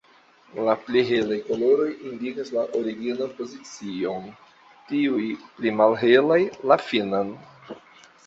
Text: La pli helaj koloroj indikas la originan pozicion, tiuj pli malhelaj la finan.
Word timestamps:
La 0.67 0.73
pli 0.85 1.01
helaj 1.09 1.35
koloroj 1.49 1.89
indikas 2.11 2.47
la 2.55 2.63
originan 2.79 3.35
pozicion, 3.41 4.25
tiuj 4.89 5.29
pli 5.59 5.75
malhelaj 5.83 6.41
la 6.73 6.79
finan. 6.87 7.31